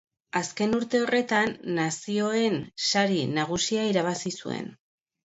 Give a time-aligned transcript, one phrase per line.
[0.37, 2.57] Azken urte horretan, Nazioen
[2.87, 4.73] Sari Nagusia irabazi zuen.